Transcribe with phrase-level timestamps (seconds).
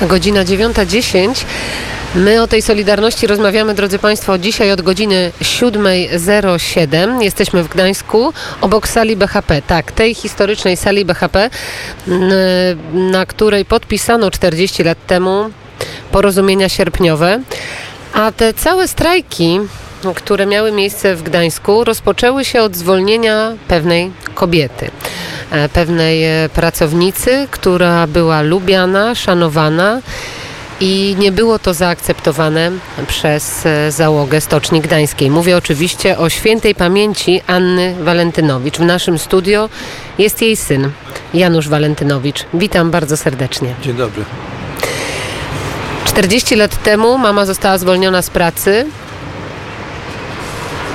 [0.00, 1.44] Godzina 9.10.
[2.14, 7.22] My o tej Solidarności rozmawiamy, drodzy Państwo, dzisiaj od godziny 7.07.
[7.22, 9.62] Jesteśmy w Gdańsku, obok sali BHP.
[9.62, 11.50] Tak, tej historycznej sali BHP,
[12.92, 15.50] na której podpisano 40 lat temu
[16.12, 17.40] porozumienia sierpniowe.
[18.12, 19.60] A te całe strajki,
[20.14, 24.90] które miały miejsce w Gdańsku, rozpoczęły się od zwolnienia pewnej kobiety
[25.50, 30.00] e, pewnej e, pracownicy, która była lubiana, szanowana
[30.80, 32.70] i nie było to zaakceptowane
[33.06, 35.30] przez e, załogę Stoczni Gdańskiej.
[35.30, 38.76] Mówię oczywiście o świętej pamięci Anny Walentynowicz.
[38.78, 39.68] W naszym studio
[40.18, 40.90] jest jej syn,
[41.34, 42.44] Janusz Walentynowicz.
[42.54, 43.74] Witam bardzo serdecznie.
[43.82, 44.24] Dzień dobry.
[46.04, 48.86] 40 lat temu mama została zwolniona z pracy.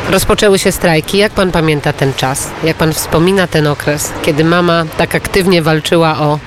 [0.10, 1.18] Rozpoczęły się strajki.
[1.18, 2.50] Jak pan pamięta ten czas?
[2.64, 6.40] Jak pan wspomina ten okres, kiedy mama tak aktywnie walczyła o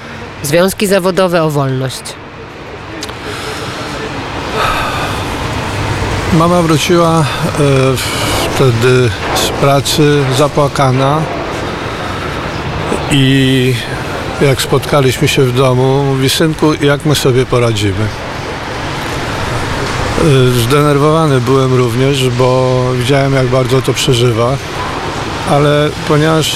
[0.42, 2.02] związki zawodowe, o wolność?
[6.32, 7.24] Mama wróciła e,
[8.54, 11.22] wtedy z pracy zapłakana
[13.10, 13.74] i
[14.40, 18.29] jak spotkaliśmy się w domu, mówi synku, jak my sobie poradzimy.
[20.20, 24.56] E, zdenerwowany byłem również, bo widziałem jak bardzo to przeżywa,
[25.50, 26.54] ale ponieważ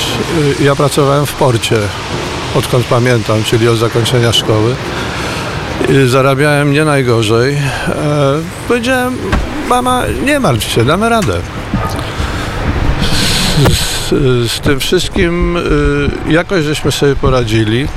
[0.60, 1.76] e, ja pracowałem w porcie,
[2.54, 4.74] odkąd pamiętam, czyli od zakończenia szkoły,
[6.06, 7.58] zarabiałem nie najgorzej.
[8.68, 9.16] Powiedziałem,
[9.68, 11.40] mama, nie martw się, damy radę.
[13.68, 14.10] Z,
[14.52, 17.88] z tym wszystkim y, jakoś żeśmy sobie poradzili.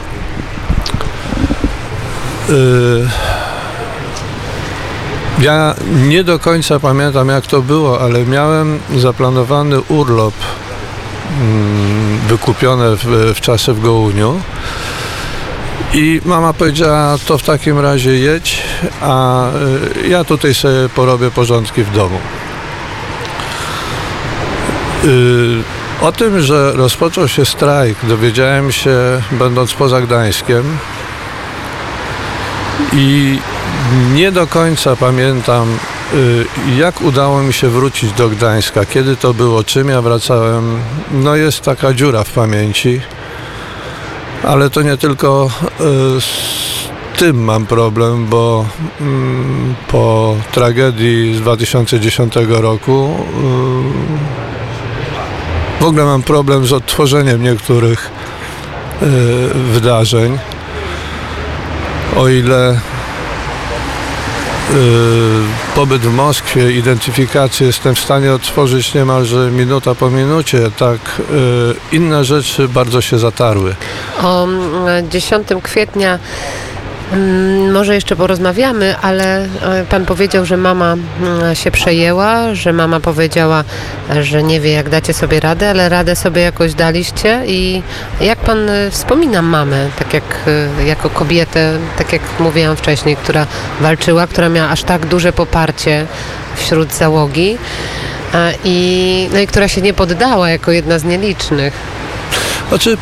[5.40, 5.76] Ja
[6.08, 10.34] nie do końca pamiętam jak to było, ale miałem zaplanowany urlop
[11.42, 14.42] mm, wykupiony w, w czasie w Gołuniu
[15.94, 18.62] i mama powiedziała, to w takim razie jedź,
[19.02, 19.48] a
[20.06, 22.20] y, ja tutaj sobie porobię porządki w domu.
[25.06, 25.64] Y,
[26.02, 30.78] o tym, że rozpoczął się strajk, dowiedziałem się będąc poza Gdańskiem
[32.94, 33.40] i
[34.14, 35.78] nie do końca pamiętam,
[36.14, 36.46] y,
[36.78, 40.80] jak udało mi się wrócić do Gdańska, kiedy to było, czym ja wracałem.
[41.12, 43.02] No jest taka dziura w pamięci
[44.44, 45.84] ale to nie tylko e,
[46.22, 46.28] z
[47.18, 48.66] tym mam problem, bo
[49.02, 53.16] mm, po tragedii z 2010 roku
[55.80, 58.12] e, w ogóle mam problem z odtworzeniem niektórych
[59.74, 60.38] wydarzeń.
[62.16, 62.97] O ile Y,
[65.76, 71.22] pobyt w Moskwie, identyfikację jestem w stanie otworzyć niemalże minuta po minucie, tak
[71.92, 73.76] y, inne rzeczy bardzo się zatarły.
[74.24, 74.48] O
[75.10, 76.20] 10 mm, kwietnia
[77.74, 83.64] może jeszcze porozmawiamy, ale e, pan powiedział, że mama mm, się przejęła, że mama powiedziała,
[84.22, 87.42] że nie wie, jak dacie sobie radę, ale radę sobie jakoś daliście.
[87.46, 87.82] I
[88.22, 90.24] jak pan e, wspomina mamę, tak jak
[90.80, 93.48] e, jako kobietę, tak jak mówiłam wcześniej, która
[93.82, 96.06] walczyła, która miała aż tak duże poparcie
[96.56, 97.58] wśród załogi
[98.64, 101.74] i, no i która się nie poddała jako jedna z nielicznych.
[102.70, 102.98] Znaczy,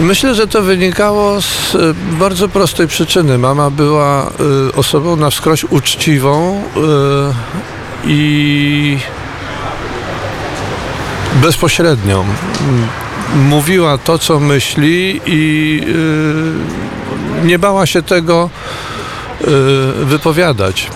[0.00, 3.38] Myślę, że to wynikało z e, bardzo prostej przyczyny.
[3.38, 4.30] Mama była e,
[4.76, 6.80] osobą na wskroś uczciwą e,
[8.06, 8.98] i
[11.42, 12.24] bezpośrednią.
[13.34, 15.80] Mówiła to, co myśli i
[17.44, 18.50] nie bała się tego
[20.02, 20.90] wypowiadać.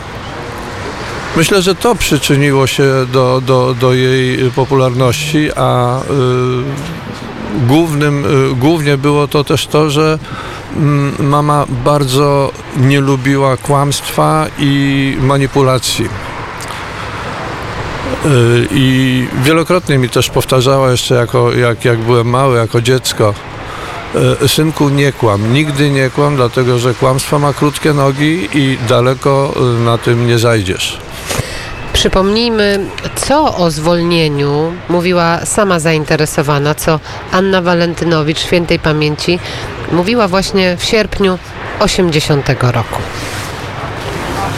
[1.36, 6.00] Myślę, że to przyczyniło się do, do, do jej popularności, a
[7.68, 10.18] głównym, y, głównie było to też to, że
[10.76, 16.04] mm, mama bardzo nie lubiła kłamstwa i manipulacji.
[18.26, 23.34] Y, I wielokrotnie mi też powtarzała jeszcze jako, jak, jak byłem mały, jako dziecko,
[24.42, 29.54] y, synku nie kłam, nigdy nie kłam, dlatego że kłamstwo ma krótkie nogi i daleko
[29.84, 31.09] na tym nie zajdziesz.
[31.92, 32.78] Przypomnijmy,
[33.16, 37.00] co o zwolnieniu mówiła sama zainteresowana, co
[37.32, 39.38] Anna Walentynowicz, świętej pamięci,
[39.92, 41.38] mówiła właśnie w sierpniu
[41.80, 43.02] 80 roku.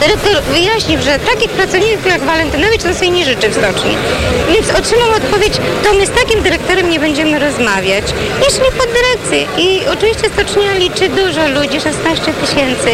[0.02, 3.96] Dyrektor wyjaśnił, że takich pracowników jak Walentynowicz to sobie nie życzy w stoczni.
[4.52, 5.52] Więc otrzymał odpowiedź,
[5.84, 8.04] to my z takim dyrektorem nie będziemy rozmawiać.
[8.48, 9.64] I szli pod dyrekcję.
[9.64, 12.90] I oczywiście stocznia liczy dużo ludzi, 16 tysięcy.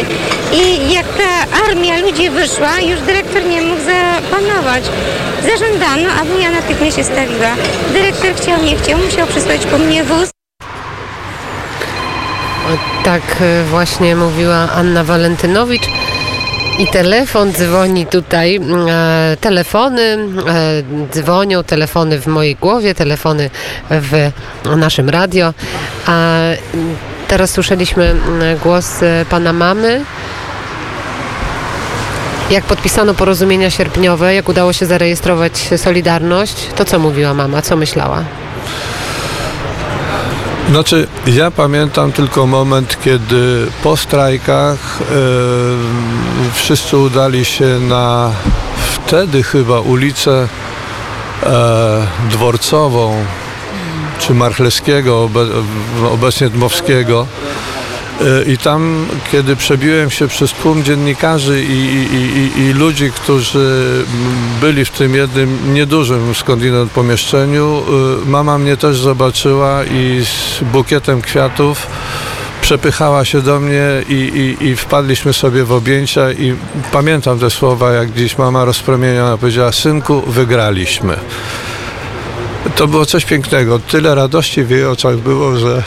[0.53, 4.83] I jak ta armia ludzi wyszła, już dyrektor nie mógł zapanować.
[5.41, 7.55] Zażądano, aby ja natychmiast się stawiła.
[7.93, 10.29] Dyrektor chciał, nie chciał, musiał przysłać po mnie wóz
[13.03, 16.08] Tak e, właśnie mówiła Anna Walentynowicz.
[16.79, 18.59] I telefon dzwoni tutaj.
[18.89, 20.17] E, telefony e,
[21.13, 23.49] dzwonią, telefony w mojej głowie, telefony
[23.89, 24.31] w
[24.77, 25.53] naszym radio.
[26.05, 26.35] A
[26.73, 26.95] mm,
[27.27, 30.05] teraz słyszeliśmy mm, głos e, pana mamy.
[32.49, 38.23] Jak podpisano porozumienia sierpniowe, jak udało się zarejestrować Solidarność, to co mówiła mama, co myślała?
[40.69, 45.15] Znaczy, ja pamiętam tylko moment, kiedy po strajkach e,
[46.53, 48.31] wszyscy udali się na
[48.93, 50.47] wtedy chyba ulicę
[51.43, 53.25] e, Dworcową
[54.19, 55.45] czy Marchlewskiego, obe,
[56.11, 57.27] obecnie Dmowskiego.
[58.21, 64.05] E, I tam, kiedy przebiłem się przez tłum dziennikarzy i, i, i, i ludzi, którzy
[64.61, 67.83] byli w tym jednym niedużym skądinąd pomieszczeniu,
[68.23, 71.87] e, mama mnie też zobaczyła i z bukietem kwiatów
[72.69, 76.55] przepychała się do mnie i, i, i wpadliśmy sobie w objęcia i
[76.91, 81.17] pamiętam te słowa, jak dziś mama rozpromieniona powiedziała, synku, wygraliśmy.
[82.75, 83.79] To było coś pięknego.
[83.79, 85.83] Tyle radości w jej oczach było, że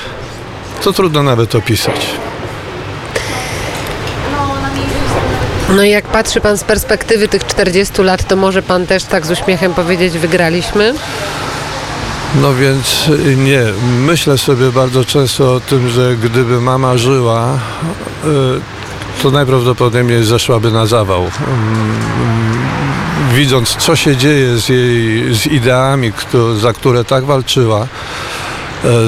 [0.85, 2.07] to trudno nawet opisać.
[5.77, 9.27] No i jak patrzy pan z perspektywy tych 40 lat, to może pan też tak
[9.27, 10.95] z uśmiechem powiedzieć, wygraliśmy?
[12.41, 13.63] No więc y, nie.
[13.99, 17.49] Myślę sobie bardzo często o tym, że gdyby mama żyła,
[18.25, 21.21] y, to najprawdopodobniej zeszłaby na zawał.
[21.23, 21.33] Mm,
[23.35, 27.87] Widząc, co się dzieje z jej z ideami, kto- za które tak walczyła, e,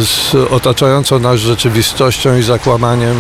[0.05, 3.15] z otaczającą nas rzeczywistością i zakłamaniem,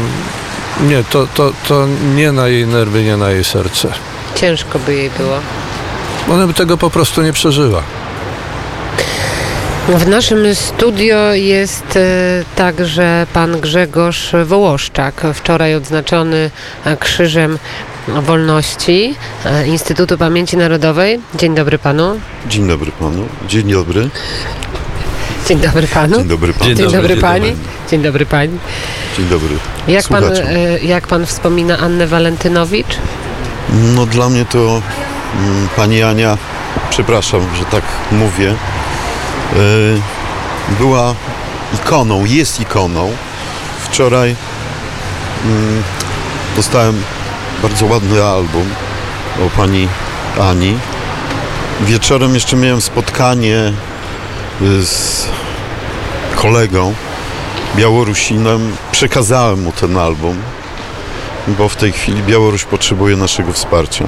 [0.82, 3.88] nie, to, to, to nie na jej nerwy, nie na jej serce.
[4.34, 5.38] Ciężko by jej było.
[6.30, 7.82] Ona by tego po prostu nie przeżyła.
[9.88, 12.00] W naszym studio jest e,
[12.56, 16.50] także pan Grzegorz Wołoszczak, wczoraj odznaczony
[16.84, 17.58] e, Krzyżem
[18.08, 19.14] Wolności
[19.44, 21.20] e, Instytutu Pamięci Narodowej.
[21.34, 22.20] Dzień dobry panu.
[22.46, 23.28] Dzień dobry panu.
[23.48, 24.10] Dzień dobry.
[25.48, 26.16] Dzień dobry panu.
[26.16, 26.64] Dzień dobry panu.
[26.64, 27.50] Dzień Dzień dobry, dzień pani.
[27.50, 27.64] dobry.
[27.90, 28.58] Dzień dobry pani.
[29.16, 29.56] Dzień dobry.
[29.88, 30.25] Jak pan,
[30.82, 32.96] jak pan wspomina Annę Walentynowicz?
[33.94, 36.38] No dla mnie to mm, pani Ania,
[36.90, 38.54] przepraszam, że tak mówię,
[40.78, 41.14] była
[41.74, 43.12] ikoną, jest ikoną.
[43.80, 44.36] Wczoraj
[45.44, 45.82] mm,
[46.56, 47.02] dostałem
[47.62, 48.64] bardzo ładny album
[49.46, 49.88] o pani
[50.40, 50.78] Ani.
[51.80, 53.72] Wieczorem jeszcze miałem spotkanie
[54.62, 55.26] y, z
[56.36, 56.94] kolegą
[57.76, 58.76] Białorusinem.
[58.92, 60.42] Przekazałem mu ten album.
[61.48, 64.04] bo w tej chwili Białoruś potrzebuje naszego wsparcia.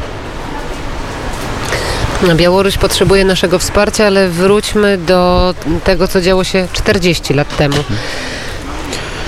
[2.37, 5.55] Białoruś potrzebuje naszego wsparcia, ale wróćmy do
[5.85, 7.77] tego, co działo się 40 lat temu.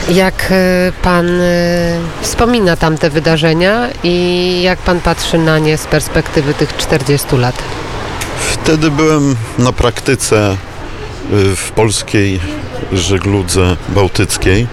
[0.08, 6.54] Jak e, pan e, wspomina tamte wydarzenia i jak pan patrzy na nie z perspektywy
[6.54, 7.62] tych 40 lat?
[8.40, 10.56] Wtedy byłem na praktyce
[11.32, 12.40] y, w polskiej
[12.92, 14.66] żegludze bałtyckiej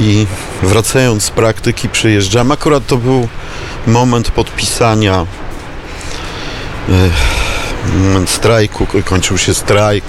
[0.00, 0.26] i
[0.62, 2.52] wracając z praktyki przyjeżdżam.
[2.52, 3.28] Akurat to był
[3.86, 5.26] moment podpisania
[8.26, 10.04] strajku, ko- kończył się strajk.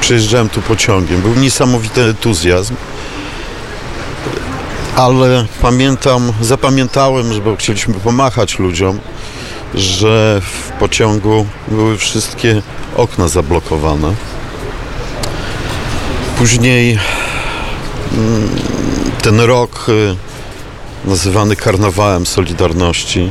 [0.00, 1.20] Przyjeżdżałem tu pociągiem.
[1.20, 2.74] Był niesamowity entuzjazm.
[4.96, 8.98] Ale pamiętam, zapamiętałem, że bo chcieliśmy pomachać ludziom,
[9.74, 12.62] że w pociągu były wszystkie
[12.96, 14.14] okna zablokowane.
[16.38, 16.98] Później
[18.12, 18.48] mm,
[19.22, 20.16] ten rok y,
[21.04, 23.30] nazywany karnawałem Solidarności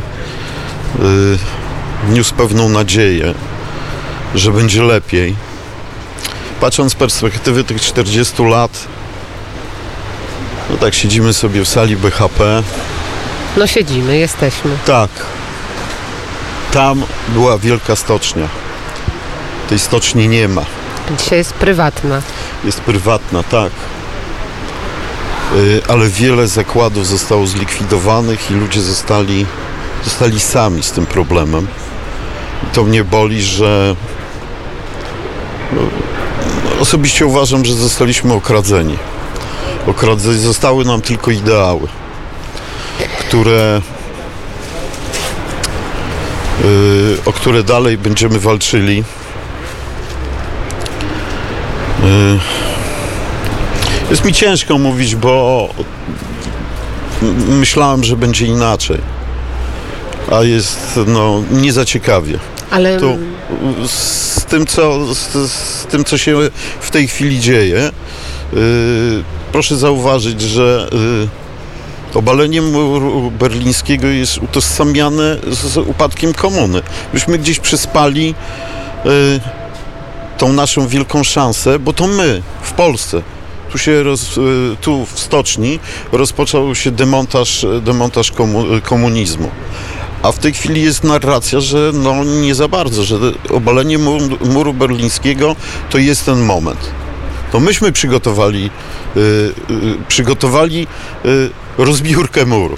[2.09, 3.33] niósł pewną nadzieję,
[4.35, 5.35] że będzie lepiej.
[6.61, 8.71] Patrząc z perspektywy tych 40 lat,
[10.69, 12.63] no tak siedzimy sobie w sali BHP,
[13.57, 14.71] No siedzimy, jesteśmy.
[14.85, 15.09] tak.
[16.71, 18.47] Tam była wielka stocznia.
[19.69, 20.65] Tej stoczni nie ma.
[21.19, 22.21] Dzisiaj jest prywatna.
[22.63, 23.71] Jest prywatna, tak.
[25.55, 29.45] Y, Ale wiele zakładów zostało zlikwidowanych i ludzie zostali,
[30.03, 31.67] zostali sami z tym problemem.
[32.63, 33.95] I to mnie boli, że
[35.73, 35.81] no,
[36.79, 38.97] osobiście uważam, że zostaliśmy okradzeni.
[39.87, 41.87] Okradzeni zostały nam tylko ideały,
[43.19, 43.81] które
[46.65, 49.03] y, o które dalej będziemy walczyli.
[52.03, 52.39] Y,
[54.09, 55.69] Jest mi ciężko mówić, bo
[57.47, 59.16] myślałem, że będzie inaczej.
[60.31, 62.39] A jest no, nie za ciekawie.
[62.71, 63.17] Ale Tu
[63.87, 66.37] z tym, co, z, z tym, co się
[66.79, 67.91] w tej chwili dzieje,
[69.51, 70.89] proszę zauważyć, że
[72.13, 76.81] y, obalenie muru berlińskiego jest utożsamiane z, z upadkiem komuny.
[77.13, 78.35] Myśmy gdzieś przespali
[79.05, 79.09] y,
[80.37, 83.21] tą naszą wielką szansę, bo to my w Polsce.
[83.71, 84.41] Tu się roz, y,
[84.81, 85.79] tu w stoczni
[86.11, 89.49] rozpoczął się demontaż, demontaż komu, komunizmu.
[90.23, 93.15] A w tej chwili jest narracja, że no nie za bardzo, że
[93.49, 95.55] obalenie muru, muru berlińskiego
[95.89, 96.91] to jest ten moment.
[97.51, 98.69] To myśmy przygotowali,
[99.17, 99.53] y, y,
[100.07, 100.87] przygotowali
[101.25, 102.77] y, rozbiórkę muru.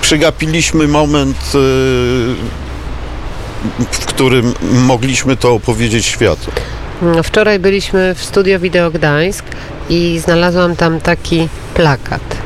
[0.00, 1.48] Przegapiliśmy moment, y,
[3.92, 6.50] w którym mogliśmy to opowiedzieć światu.
[7.02, 9.44] No, Wczoraj byliśmy w studio Wideo Gdańsk
[9.88, 12.41] i znalazłam tam taki plakat.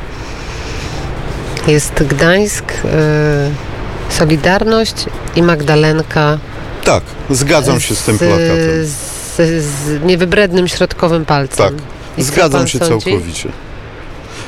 [1.67, 5.05] Jest Gdańsk, y, Solidarność
[5.35, 6.37] i Magdalenka
[6.83, 8.47] Tak, zgadzam się z tym plakatem.
[8.83, 9.33] z,
[9.63, 11.57] z niewybrednym środkowym palcem.
[11.57, 11.73] Tak,
[12.17, 13.05] I zgadzam się sądzi?
[13.05, 13.49] całkowicie.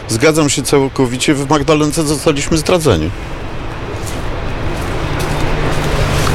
[0.09, 1.33] Zgadzam się całkowicie.
[1.33, 3.09] W Magdalence zostaliśmy zdradzeni.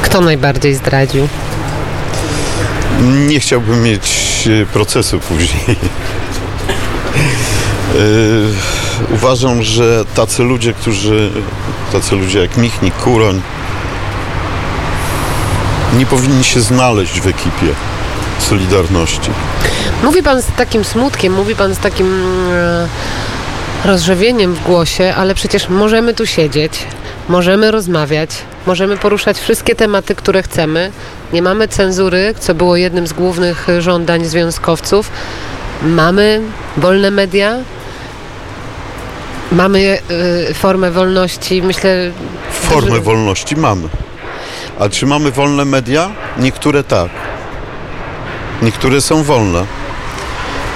[0.01, 1.27] Kto najbardziej zdradził?
[3.01, 4.13] Nie chciałbym mieć
[4.61, 5.65] e, procesu później.
[9.13, 11.31] Uważam, że tacy ludzie, którzy,
[11.91, 13.41] tacy ludzie jak Michnik, Kuroń,
[15.97, 17.67] nie powinni się znaleźć w ekipie
[18.39, 19.29] Solidarności.
[20.03, 22.87] Mówi pan z takim smutkiem, mówi pan z takim e,
[23.85, 26.83] rozrzewieniem w głosie, ale przecież możemy tu siedzieć,
[27.29, 28.29] możemy rozmawiać,
[28.67, 30.91] możemy poruszać wszystkie tematy, które chcemy.
[31.33, 35.11] Nie mamy cenzury, co było jednym z głównych e, żądań związkowców.
[35.81, 36.41] Mamy
[36.77, 37.57] wolne media.
[39.51, 39.97] Mamy
[40.49, 42.11] e, formę wolności, myślę.
[42.51, 43.87] Formę że- wolności mamy.
[44.79, 46.11] A czy mamy wolne media?
[46.37, 47.09] Niektóre tak.
[48.61, 49.65] Niektóre są wolne.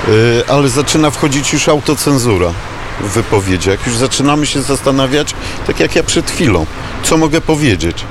[0.07, 2.51] Yy, ale zaczyna wchodzić już autocenzura
[2.99, 3.87] w wypowiedziach.
[3.87, 5.35] Już zaczynamy się zastanawiać,
[5.67, 6.65] tak jak ja przed chwilą,
[7.03, 8.03] co mogę powiedzieć.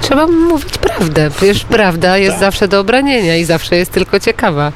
[0.00, 1.30] Trzeba mówić prawdę.
[1.36, 4.72] Przecież prawda jest zawsze do obranienia i zawsze jest tylko ciekawa.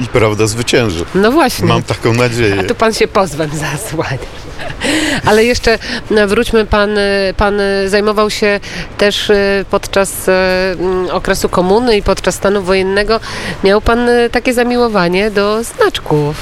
[0.00, 1.04] I prawda zwycięży.
[1.14, 1.66] No właśnie.
[1.68, 2.56] Mam taką nadzieję.
[2.60, 4.18] A tu pan się pozwem zasłania.
[5.28, 5.78] Ale jeszcze
[6.10, 8.60] no, wróćmy, pan, y, pan zajmował się
[8.98, 13.20] też y, podczas y, mm, okresu komuny i podczas stanu wojennego.
[13.64, 16.36] Miał pan takie zamiłowanie do znaczków.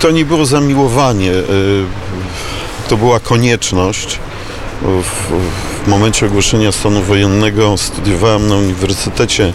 [0.00, 1.32] To nie było zamiłowanie,
[2.88, 4.18] to była konieczność.
[4.82, 9.52] W, momencie ogłoszenia stanu wojennego studiowałem na Uniwersytecie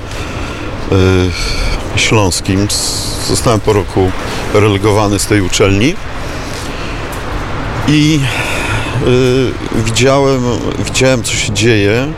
[1.95, 2.67] Śląskim.
[3.27, 4.11] Zostałem po roku
[4.53, 5.95] relegowany z tej uczelni
[7.89, 8.19] i
[9.07, 10.43] y, widziałem,
[10.85, 12.13] widziałem, co się dzieje.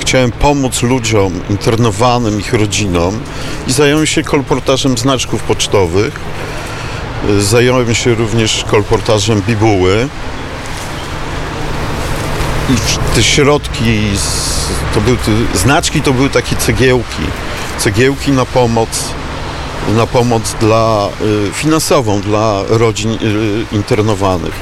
[0.00, 3.18] Chciałem pomóc ludziom internowanym, ich rodzinom
[3.66, 6.20] i zająłem się kolportażem znaczków pocztowych.
[7.38, 10.08] Zająłem się również kolportażem bibuły.
[12.70, 12.74] I
[13.14, 14.00] te środki,
[14.94, 15.16] to były,
[15.54, 17.22] znaczki to były takie cegiełki.
[17.78, 18.88] Cegiełki na pomoc,
[19.96, 21.08] na pomoc dla,
[21.48, 23.18] y, finansową dla rodzin y,
[23.72, 24.54] internowanych.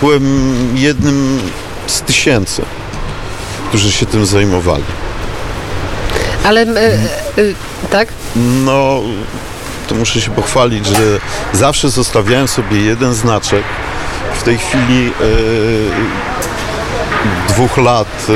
[0.00, 0.24] Byłem
[0.74, 1.40] jednym
[1.86, 2.62] z tysięcy,
[3.68, 4.84] którzy się tym zajmowali.
[6.44, 6.98] Ale y,
[7.38, 7.54] y,
[7.90, 8.08] tak?
[8.36, 9.00] No,
[9.88, 11.18] to muszę się pochwalić, że
[11.52, 13.62] zawsze zostawiałem sobie jeden znaczek.
[14.34, 15.12] W tej chwili e,
[17.48, 18.26] dwóch lat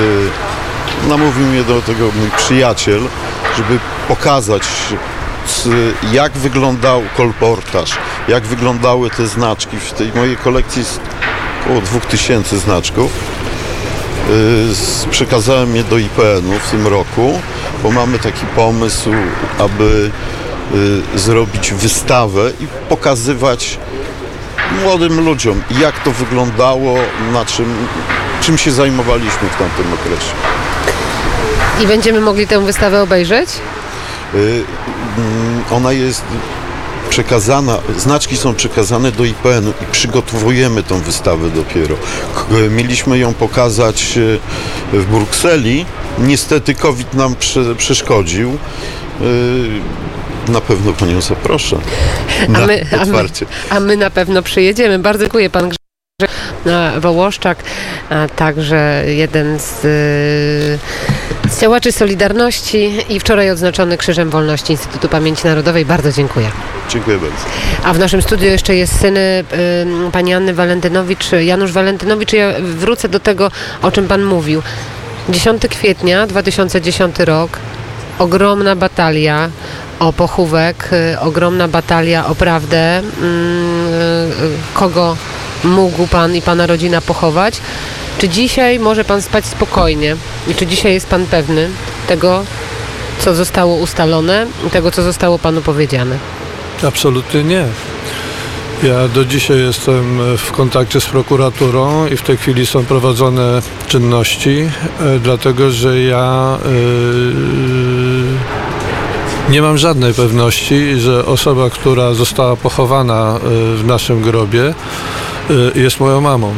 [1.08, 3.00] namówił mnie do tego mój przyjaciel,
[3.56, 3.78] żeby
[4.08, 4.62] pokazać
[6.12, 7.90] jak wyglądał kolportaż,
[8.28, 9.76] jak wyglądały te znaczki.
[9.76, 11.00] W tej mojej kolekcji jest
[11.68, 13.10] około 2000 znaczków.
[14.30, 17.40] Y, Przekazałem je do IPN-u w tym roku,
[17.82, 19.10] bo mamy taki pomysł,
[19.58, 20.10] aby
[21.14, 23.78] y, zrobić wystawę i pokazywać
[24.82, 26.94] młodym ludziom, jak to wyglądało,
[27.32, 27.74] na czym,
[28.40, 30.32] czym się zajmowaliśmy w tamtym okresie.
[31.80, 33.48] I będziemy mogli tę wystawę obejrzeć?
[34.34, 34.64] Y,
[35.18, 36.22] mm, Ona jest
[37.18, 41.94] przekazana, znaczki są przekazane do IPN-u i przygotowujemy tą wystawę dopiero.
[42.70, 44.38] Mieliśmy ją pokazać y,
[44.92, 45.86] w Brukseli.
[46.18, 48.50] Niestety COVID nam prze, przeszkodził.
[49.20, 51.76] Y, Na pewno panią zaproszę
[52.48, 53.46] na a, my, a, my, otwarcie.
[53.70, 54.98] a my na pewno przyjedziemy.
[54.98, 57.58] Bardzo dziękuję pan Grzegorz e, Wołoszczak,
[58.10, 65.46] a także jeden z, e, z działaczy Solidarności i wczoraj odznaczony Krzyżem Wolności Instytutu Pamięci
[65.46, 65.84] Narodowej.
[65.84, 66.50] Bardzo dziękuję.
[66.88, 67.36] Dziękuję bardzo.
[67.84, 69.44] A w naszym studiu jeszcze jest syn y,
[70.12, 72.32] pani Anny Walentynowicz, Janusz Walentynowicz.
[72.32, 73.50] Ja wrócę do tego,
[73.82, 74.62] o czym pan mówił.
[75.28, 77.50] 10 kwietnia 2010 rok,
[78.18, 79.50] ogromna batalia
[79.98, 84.30] o pochówek, y, ogromna batalia o prawdę, mm, y,
[84.74, 85.16] kogo
[85.64, 87.60] mógł Pan i Pana rodzina pochować.
[88.18, 90.16] Czy dzisiaj może Pan spać spokojnie
[90.48, 91.68] i czy dzisiaj jest Pan pewny
[92.08, 92.44] tego,
[93.18, 96.18] co zostało ustalone i tego, co zostało Panu powiedziane?
[96.82, 97.64] Absolutnie nie.
[98.82, 104.70] Ja do dzisiaj jestem w kontakcie z prokuraturą i w tej chwili są prowadzone czynności,
[105.00, 106.58] e, dlatego że ja
[109.48, 113.38] e, nie mam żadnej pewności, że osoba, która została pochowana e,
[113.76, 114.74] w naszym grobie,
[115.74, 116.54] jest moją mamą.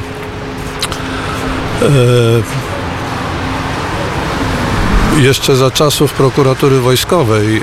[1.82, 2.70] E,
[5.20, 7.62] Jeszcze za czasów prokuratury wojskowej e,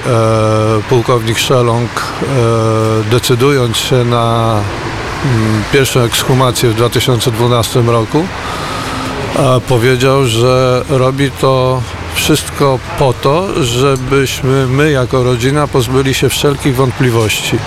[0.89, 4.55] pułkownik Szelong, e, decydując się na
[5.25, 8.25] mm, pierwszą ekshumację w 2012 roku,
[9.35, 11.81] e, powiedział, że robi to
[12.13, 17.57] wszystko po to, żebyśmy my jako rodzina pozbyli się wszelkich wątpliwości.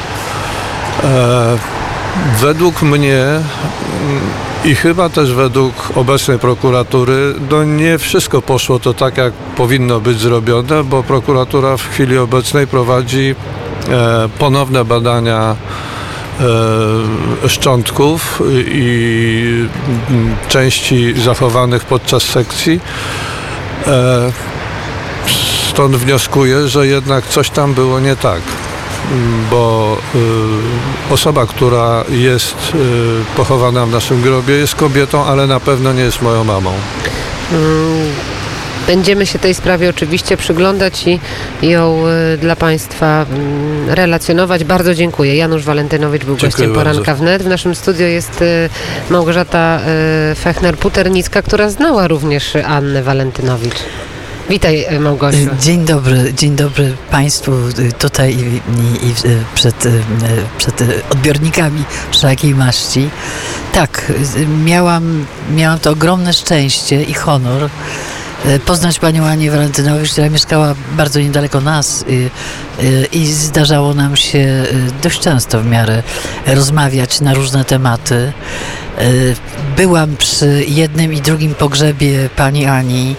[1.05, 1.59] E,
[2.41, 3.43] według mnie mm,
[4.65, 10.19] i chyba też według obecnej prokuratury, no nie wszystko poszło to tak, jak powinno być
[10.19, 13.35] zrobione, bo prokuratura w chwili obecnej prowadzi
[13.89, 15.57] e, ponowne badania
[17.45, 19.69] e, szczątków i
[20.49, 22.81] części zachowanych podczas sekcji.
[23.87, 24.33] E,
[25.71, 28.41] stąd wnioskuję, że jednak coś tam było nie tak
[29.51, 29.97] bo
[31.11, 32.79] y, osoba, która jest y,
[33.37, 36.73] pochowana w naszym grobie jest kobietą, ale na pewno nie jest moją mamą.
[37.53, 38.11] Mm,
[38.87, 41.19] Będziemy się tej sprawie oczywiście przyglądać i
[41.63, 42.03] ją
[42.35, 44.65] y, dla Państwa mm, relacjonować.
[44.65, 45.37] Bardzo dziękuję.
[45.37, 47.23] Janusz Walentynowicz był Dziękuję gościem Poranka bardzo.
[47.23, 47.43] Wnet.
[47.43, 48.45] W naszym studio jest
[49.11, 49.81] Małgorzata
[50.45, 53.77] Fechner-Puternicka, która znała również Annę Walentynowicz.
[54.51, 55.39] Witaj y, Małgosiu.
[55.61, 58.39] Dzień dobry, dzień dobry Państwu y, tutaj i,
[59.07, 59.15] i, i
[59.55, 59.89] przed,
[60.59, 63.11] przed odbiornikami wszelakiej maści.
[63.73, 64.13] Tak,
[64.65, 67.69] miałam, miałam to ogromne szczęście i honor
[68.67, 72.31] poznać panią Anię Walentynowicz, która mieszkała bardzo niedaleko nas y,
[73.13, 74.65] i zdarzało nam się
[75.03, 76.03] dość często w miarę
[76.47, 78.33] rozmawiać na różne tematy.
[79.77, 83.17] Byłam przy jednym i drugim pogrzebie pani Ani.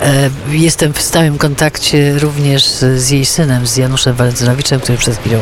[0.00, 5.38] E, Jestem w stałym kontakcie również z jej synem, z Januszem Walentynowiczem, który przed chwilą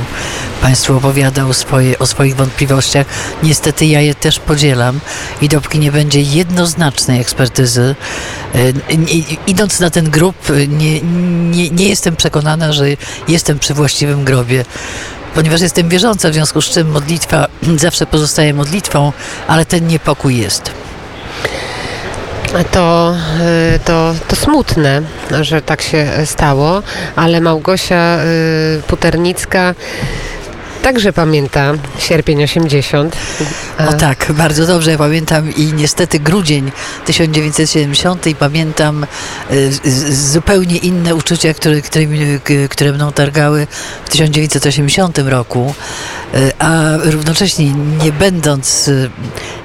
[0.63, 3.07] Państwu opowiadał swoje, o swoich wątpliwościach.
[3.43, 5.01] Niestety ja je też podzielam
[5.43, 7.95] i dopóki nie będzie jednoznacznej ekspertyzy,
[8.55, 8.59] e,
[9.47, 10.37] idąc na ten grób,
[10.69, 11.01] nie,
[11.51, 12.87] nie, nie jestem przekonana, że
[13.29, 14.65] jestem przy właściwym grobie.
[15.35, 19.13] Ponieważ jestem wierząca, w związku z czym modlitwa zawsze pozostaje modlitwą,
[19.49, 20.71] ale ten niepokój jest.
[22.73, 23.15] To,
[23.75, 25.03] y, to, to smutne,
[25.41, 26.83] że tak się stało,
[27.17, 28.19] ale Małgosia
[28.79, 29.75] y, Puternicka
[30.89, 33.17] także pamięta sierpień 80.
[33.89, 36.73] O tak, bardzo dobrze ja pamiętam i niestety grudzień
[37.07, 39.07] 1970 i pamiętam
[39.51, 39.71] y,
[40.15, 42.05] zupełnie inne uczucia, które, które,
[42.45, 43.67] k- które mną targały
[44.05, 45.75] w 1980 roku,
[46.35, 47.73] y, a równocześnie
[48.05, 49.11] nie będąc y,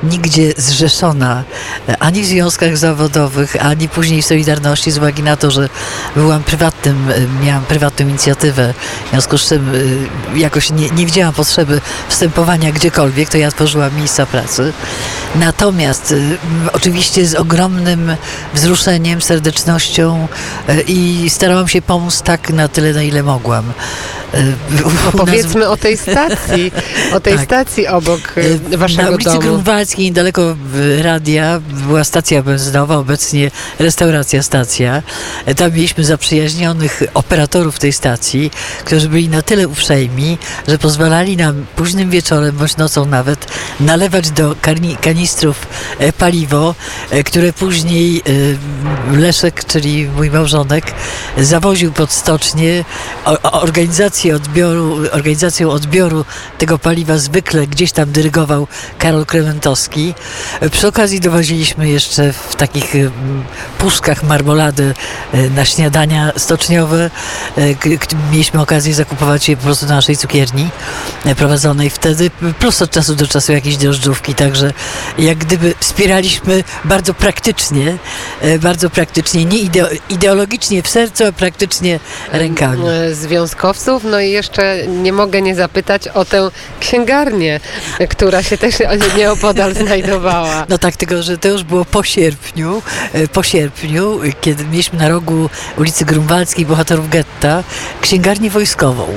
[0.04, 1.44] nigdzie zrzeszona
[1.90, 5.70] y, ani w związkach zawodowych, ani później w Solidarności z uwagi na to, że
[6.16, 8.74] byłam prywatnym, y, miałam prywatną inicjatywę,
[9.08, 9.98] w związku z czym y,
[10.36, 14.74] jakoś nie, nie widziałam potrzeby wstępowania gdziekolwiek, to ja tworzyłam miejsca pracy.
[15.36, 16.38] Natomiast y,
[16.74, 18.16] oczywiście z ogromnym
[18.54, 20.28] wzruszeniem, serdecznością
[20.70, 23.74] y, i starałam się pomóc tak na tyle, na ile mogłam.
[24.34, 26.72] Y, u- u nas- Powiedzmy o tej stacji,
[27.14, 27.46] o tej Tak.
[27.46, 29.42] stacji obok Y, y, waszego Na ulicy domu.
[29.42, 30.56] Grunwaldzkiej, niedaleko
[31.02, 35.04] radia, była stacja benzynowa, obecnie restauracja stacja.
[35.46, 38.52] E, Tam mieliśmy zaprzyjaźnionych operatorów tej stacji,
[38.86, 43.46] którzy byli na tyle uprzejmi, że pozwalali nam późnym wieczorem, bądź nocą nawet,
[43.80, 44.56] nalewać do
[45.02, 45.68] kanistrów
[46.00, 46.76] e, paliwo,
[47.12, 50.94] e, które później e, Leszek, czyli mój małżonek,
[51.38, 52.86] zawoził pod stocznię.
[53.26, 53.62] O, o-
[54.32, 56.26] organizację odbioru, organizacją odbioru
[56.58, 58.68] tego paliwa zwykle gdzieś tam dyrygował
[59.00, 60.14] Karol Krementowski.
[60.60, 63.12] E, Przy okazji dowoziliśmy jeszcze w takich em,
[63.78, 64.94] puszkach marmolady
[65.34, 67.10] e, na śniadania stoczniowe.
[67.58, 67.62] E,
[68.32, 70.70] Mieliśmy okazję zakupować je po prostu na naszej cukierni
[71.26, 74.74] e, prowadzonej wtedy, plus od czasu do czasu jakieś drożdżówki, także
[75.18, 77.98] jak gdyby wspieraliśmy bardzo praktycznie,
[78.60, 82.00] bardzo praktycznie, nie ideo- ideologicznie w sercu, a praktycznie
[82.32, 82.84] rękami.
[83.12, 86.50] Związkowców, No i jeszcze nie mogę nie zapytać o tę
[86.80, 87.60] księgarnię,
[88.10, 88.76] która się też
[89.18, 90.66] nieopodal znajdowała.
[90.70, 92.82] No tak, tylko że to już było po sierpniu,
[93.14, 97.64] e, po sierpniu, kiedy mieliśmy na rogu ulicy Grunwaldzkiej Bohaterów Getta
[98.02, 99.08] księgarnię wojskową.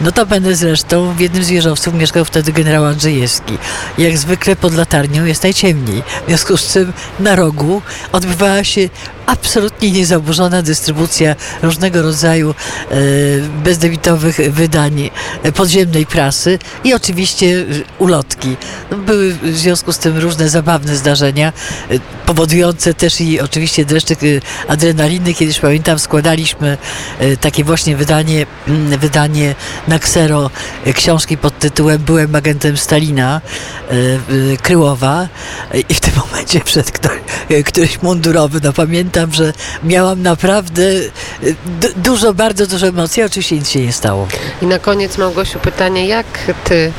[0.00, 3.58] Notabene zresztą w jednym z wieżowców mieszkał wtedy generał Andrzejewski.
[3.98, 6.02] Jak zwykle pod latarnią jest najciemniej.
[6.24, 8.88] W związku z czym na rogu odbywała się
[9.26, 12.94] absolutnie niezaburzona dystrybucja różnego rodzaju e,
[13.64, 15.10] bezdebitowych wydań
[15.42, 17.64] e, podziemnej prasy i oczywiście e,
[17.98, 18.56] ulotki.
[18.90, 21.52] No, były w związku z tym różne zabawne zdarzenia,
[22.26, 24.18] powodujące też i oczywiście dreszczyk
[24.68, 25.34] adrenaliny.
[25.34, 26.78] Kiedyś pamiętam, składaliśmy
[27.40, 29.54] takie właśnie wydanie, mm, wydanie
[29.88, 30.50] na ksero
[30.94, 33.40] książki pod tytułem Byłem agentem Stalina
[34.62, 35.28] Kryłowa
[35.88, 37.00] i w tym momencie przed
[37.64, 39.52] któryś mundurowy, no pamiętam, że
[39.84, 40.82] miałam naprawdę
[41.80, 44.28] du- dużo, bardzo dużo emocji, oczywiście nic się nie stało.
[44.62, 46.26] I na koniec, Małgosiu, pytanie, jak
[46.64, 46.92] ty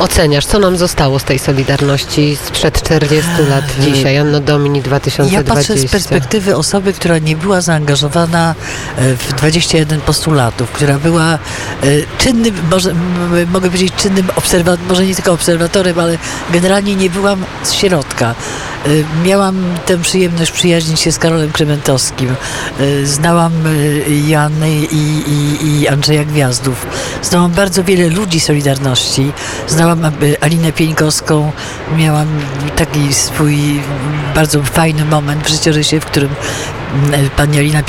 [0.00, 5.38] oceniasz, co nam zostało z tej Solidarności sprzed 40 lat dzisiaj, Anno Domini 2020?
[5.50, 8.54] Ja patrzę z perspektywy osoby, która nie była zaangażowana
[8.98, 11.38] e, w 21 postulatów, która była e,
[12.18, 12.94] czynnym, może,
[13.52, 16.18] mogę powiedzieć czynnym obserwatorem, może nie tylko obserwatorem, ale
[16.50, 18.34] generalnie nie byłam z środka.
[18.86, 22.28] E, Miałam tę przyjemność przyjaźnić się z Karolem Krementowskim.
[22.80, 26.86] E, Znałam e, Joannę i, i, i Andrzeja Gwiazdów.
[27.22, 29.32] Znałam bardzo wiele ludzi Solidarności.
[29.68, 30.00] Znałam
[30.40, 31.52] Alinę Pieńkowską.
[31.96, 32.26] Miałam
[32.76, 33.80] taki swój
[34.34, 36.30] bardzo fajny moment w życiorysie, w którym
[37.36, 37.82] pani Alina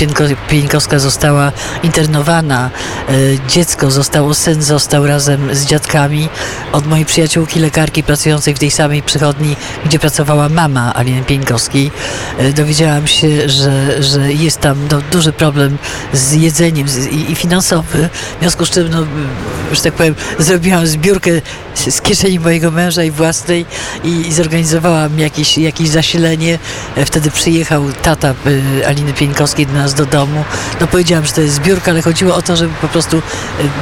[0.48, 2.70] Pieńkowska została internowana.
[3.08, 3.12] E,
[3.48, 6.28] Dziecko zostało, syn został razem z dziadkami
[6.72, 11.90] od mojej przyjaciółki lekarki pracującej w tej samej przychodni, gdzie pracowała mama Aliny Pieńkowskiej.
[12.38, 15.78] E, Dowiedziałam się, że, że jest tam no, duży problem
[16.12, 19.06] z jedzeniem i, i finansowy, w związku z czym, no,
[19.72, 21.30] że tak powiem, zrobiłam zbiórkę
[21.74, 23.66] z, kieszeni mojego męża i własnej
[24.04, 26.58] i, i zorganizowałam jakieś, jakieś zasilenie.
[26.96, 28.34] E, Wtedy przyjechał tata
[28.88, 30.44] Aliny Pieńkowskiej do nas do domu.
[30.80, 33.22] No powiedziałam, że to jest zbiórka, ale chodziło o to, żeby po prostu,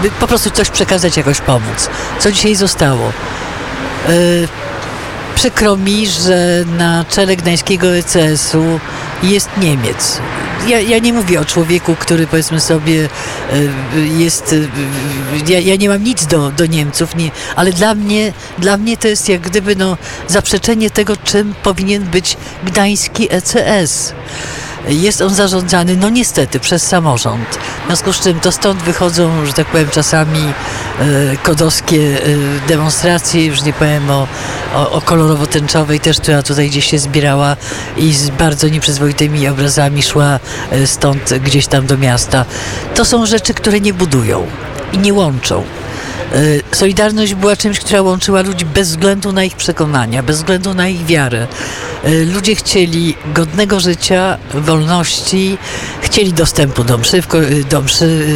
[0.03, 1.90] by po prostu coś przekazać, jakoś pomóc.
[2.21, 3.12] Co dzisiaj zostało?
[4.09, 4.12] E,
[5.35, 8.81] Przykro mi, że na czele gdańskiego ECS-u
[9.23, 10.19] jest Niemiec.
[10.69, 13.09] Ja, ja nie mówię o człowieku, który powiedzmy sobie
[13.53, 14.53] e, jest.
[14.53, 18.97] e, Ja, ja nie mam nic do, do Niemców, nie, ale dla mnie, dla mnie
[18.97, 19.97] to jest jak gdyby no,
[20.29, 24.12] zaprzeczenie tego, czym powinien być gdański ECS.
[24.87, 27.59] Jest on zarządzany, no niestety, przez samorząd.
[27.85, 33.46] W związku z czym to stąd wychodzą, że tak powiem, czasami e, kodowskie e, demonstracje,
[33.46, 34.27] już nie powiem o,
[34.75, 37.57] o, o kolorowo-tęczowej też, która tutaj gdzieś się zbierała
[37.96, 40.38] i z bardzo nieprzyzwoitymi obrazami szła
[40.70, 42.44] e, stąd gdzieś tam do miasta.
[42.94, 44.46] To są rzeczy, które nie budują
[44.92, 45.64] i nie łączą.
[46.33, 50.89] E, Solidarność była czymś, która łączyła ludzi bez względu na ich przekonania, bez względu na
[50.89, 51.47] ich wiarę.
[52.05, 55.59] E, Ludzie chcieli godnego życia, wolności,
[56.01, 57.39] chcieli dostępu do mszy, ko-
[57.71, 58.27] do mszy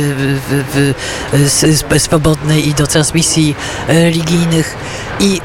[1.98, 3.54] swobodnej i do transmisji
[3.88, 4.74] religijnych
[5.20, 5.40] i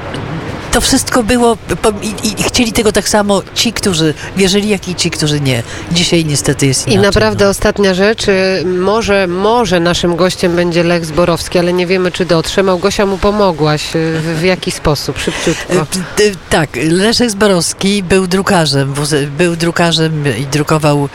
[0.75, 1.57] to wszystko było
[2.01, 5.63] i, i chcieli tego tak samo ci, którzy wierzyli, jak i ci, którzy nie.
[5.91, 7.05] Dzisiaj niestety jest I inaczej.
[7.05, 12.25] naprawdę ostatnia rzecz, y, może, może naszym gościem będzie Lech Zborowski, ale nie wiemy, czy
[12.25, 12.63] dotrze.
[12.63, 13.95] Małgosia mu pomogłaś.
[13.95, 15.19] y, W, w jaki sposób?
[15.19, 15.73] Szybciutko.
[16.17, 18.93] D- Tak, Leszek Zborowski był drukarzem,
[19.37, 21.09] był drukarzem i drukował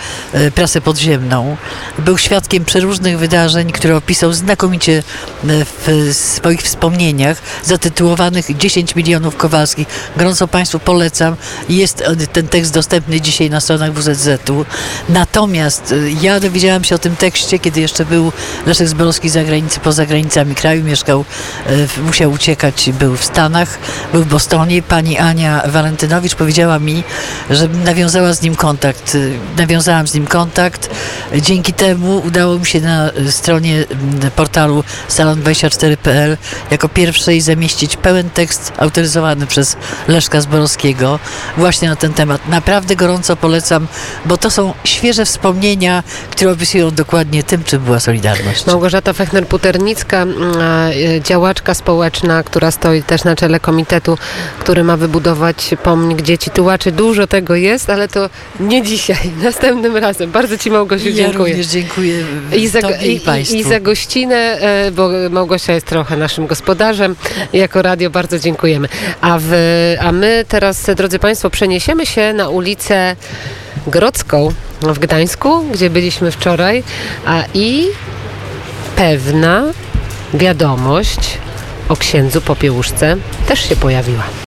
[0.55, 1.57] prasę podziemną.
[1.99, 5.03] Był świadkiem przeróżnych wydarzeń, które opisał znakomicie
[5.45, 9.89] w swoich wspomnieniach, zatytułowanych 10 milionów Kowalskich.
[10.17, 11.37] Gorąco Państwu polecam.
[11.69, 14.65] Jest e, ten tekst dostępny dzisiaj na stronach WZZ-u.
[15.09, 18.33] Natomiast e, ja dowiedziałam się o tym tekście, kiedy jeszcze był
[18.67, 21.25] Leszek Zborowski za granicy, poza granicami kraju, mieszkał,
[21.99, 23.79] e, musiał uciekać, był w Stanach,
[24.13, 24.83] był w Bostonie.
[24.83, 27.05] Pani Ania Walentynowicz powiedziała mi,
[27.51, 29.17] że nawiązała z nim kontakt.
[29.57, 30.91] Nawiązałam z nim kontakt.
[31.43, 33.85] Dzięki temu udało mi się na stronie
[34.37, 36.37] portalu salon24.pl
[36.71, 39.77] jako pierwszej zamieścić pełen tekst autoryzowany przez
[40.09, 41.19] Leszka Zborowskiego
[41.57, 42.49] właśnie na ten temat.
[42.49, 43.87] Naprawdę gorąco polecam,
[44.27, 48.67] bo to są świeże wspomnienia, które opisują dokładnie tym, czym była Solidarność.
[48.67, 50.37] Małgorzata Fechner-Puternicka, mm,
[51.17, 54.19] e, działaczka społeczna, która stoi też na czele komitetu,
[54.61, 56.93] który ma wybudować pomnik dzieci tułaczy.
[56.93, 60.31] Dużo tego jest, ale to nie dzisiaj, następnym razem.
[60.31, 61.55] Bardzo Ci Małgosiu Ja dziękuję.
[61.55, 62.25] również dziękuję
[62.57, 63.21] I za, i,
[63.53, 67.17] i, i, za gościnę, e, bo Małgosia jest trochę naszym gospodarzem.
[67.53, 68.89] Jako radio bardzo dziękujemy.
[69.31, 69.53] A, w,
[70.01, 73.17] a my teraz, drodzy Państwo, przeniesiemy się na ulicę
[73.87, 76.83] Grodzką w Gdańsku, gdzie byliśmy wczoraj.
[77.27, 77.87] A i
[78.97, 79.65] pewna
[80.35, 81.39] wiadomość
[81.89, 83.17] o księdzu Popiełuszce
[83.49, 84.25] też się pojawiła.